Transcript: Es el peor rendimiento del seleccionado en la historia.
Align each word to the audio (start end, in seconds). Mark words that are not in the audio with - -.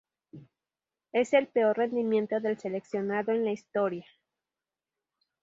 Es 1.11 1.31
el 1.33 1.45
peor 1.47 1.77
rendimiento 1.77 2.39
del 2.39 2.57
seleccionado 2.57 3.33
en 3.33 3.45
la 3.45 3.51
historia. 3.51 4.07